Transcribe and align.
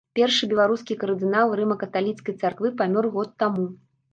Першы 0.19 0.47
беларускі 0.53 0.97
кардынал 1.03 1.53
рыма-каталіцкай 1.61 2.39
царквы 2.45 2.75
памёр 2.81 3.11
год 3.19 3.29
таму. 3.45 3.71